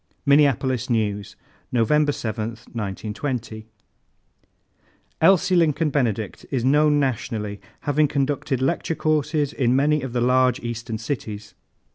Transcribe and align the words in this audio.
Minneapolis 0.25 0.89
News, 0.89 1.35
November 1.71 2.11
7, 2.11 2.47
1920. 2.73 3.67
"Elsie 5.21 5.55
Lincoln 5.55 5.91
Benedict 5.91 6.43
is 6.49 6.65
known 6.65 6.99
nationally, 6.99 7.61
having 7.81 8.07
conducted 8.07 8.63
lecture 8.63 8.95
courses 8.95 9.53
in 9.53 9.75
many 9.75 10.01
of 10.01 10.11
the 10.13 10.21
large 10.21 10.59
Eastern 10.61 10.97
cities. 10.97 11.53